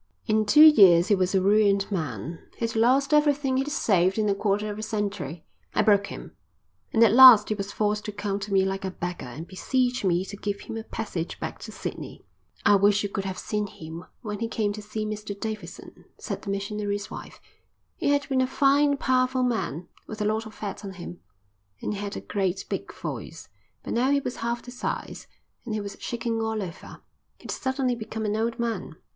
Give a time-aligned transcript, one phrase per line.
[0.25, 2.39] "In two years he was a ruined man.
[2.57, 5.45] He'd lost everything he'd saved in a quarter of a century.
[5.75, 6.35] I broke him,
[6.91, 10.03] and at last he was forced to come to me like a beggar and beseech
[10.03, 12.25] me to give him a passage back to Sydney."
[12.65, 16.41] "I wish you could have seen him when he came to see Mr Davidson," said
[16.41, 17.39] the missionary's wife.
[17.95, 21.19] "He had been a fine, powerful man, with a lot of fat on him,
[21.79, 23.49] and he had a great big voice,
[23.83, 25.27] but now he was half the size,
[25.63, 27.01] and he was shaking all over.
[27.37, 28.95] He'd suddenly become an old man."